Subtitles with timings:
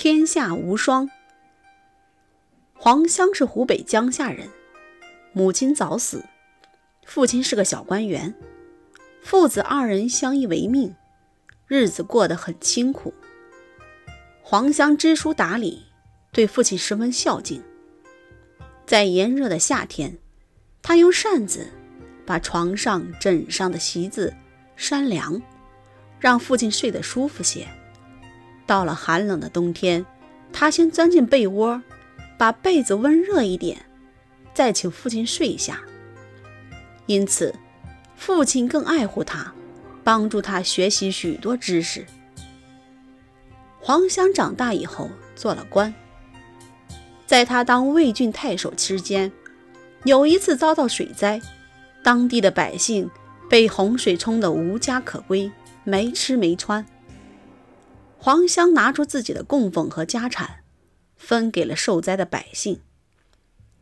[0.00, 1.10] 天下无双。
[2.76, 4.48] 黄香是湖北江夏人，
[5.32, 6.24] 母亲早死，
[7.04, 8.32] 父亲是个小官员，
[9.20, 10.94] 父子二人相依为命，
[11.66, 13.12] 日子过得很清苦。
[14.40, 15.86] 黄香知书达理，
[16.30, 17.60] 对父亲十分孝敬。
[18.86, 20.16] 在炎热的夏天，
[20.80, 21.66] 他用扇子
[22.24, 24.32] 把床上、枕上的席子
[24.76, 25.42] 扇凉，
[26.20, 27.66] 让父亲睡得舒服些。
[28.68, 30.04] 到了寒冷的冬天，
[30.52, 31.82] 他先钻进被窝，
[32.36, 33.86] 把被子温热一点，
[34.52, 35.80] 再请父亲睡一下。
[37.06, 37.54] 因此，
[38.14, 39.54] 父亲更爱护他，
[40.04, 42.04] 帮助他学习许多知识。
[43.80, 45.94] 黄香长大以后做了官，
[47.26, 49.32] 在他当魏郡太守期间，
[50.04, 51.40] 有一次遭到水灾，
[52.04, 53.10] 当地的百姓
[53.48, 55.50] 被洪水冲得无家可归，
[55.84, 56.84] 没吃没穿。
[58.20, 60.64] 黄香拿出自己的供奉和家产，
[61.16, 62.80] 分给了受灾的百姓。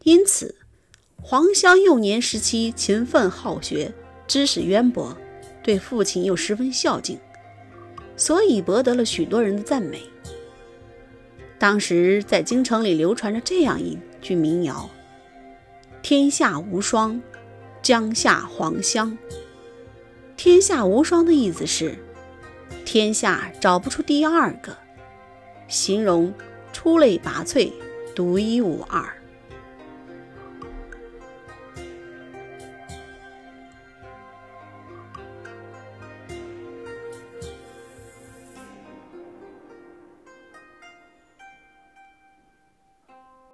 [0.04, 0.56] 因此，
[1.20, 3.94] 黄香幼年时期勤奋好学，
[4.28, 5.16] 知识渊博，
[5.62, 7.18] 对父亲又十分孝敬，
[8.14, 10.02] 所以博得了许多人的赞美。
[11.58, 14.90] 当时在京城里流传着这样一句民谣
[16.02, 17.20] ：“天下无双，
[17.82, 19.16] 江夏黄香。”
[20.36, 21.96] 天下无双的意思是。
[22.96, 24.74] 天下找不出第二个，
[25.68, 26.32] 形容
[26.72, 27.70] 出类拔萃、
[28.14, 29.04] 独一无二。